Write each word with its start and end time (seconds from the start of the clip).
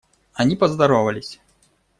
Они 0.33 0.55
поздоровались. 0.55 1.39